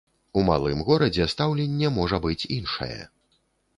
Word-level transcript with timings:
У 0.39 0.43
малым 0.47 0.79
горадзе 0.87 1.27
стаўленне 1.35 1.93
можа 2.01 2.21
быць 2.25 2.47
іншае. 2.57 2.97